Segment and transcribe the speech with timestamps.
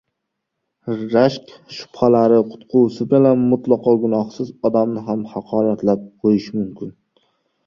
[1.15, 6.93] Rashk shubhalari qutqusi bilan mutlaqo gunohsiz odamni ham haqoratlab qo‘yish mumkin.